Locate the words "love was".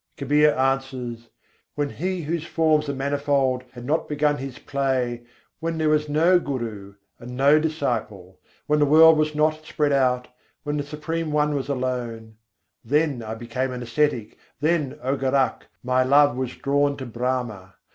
16.01-16.55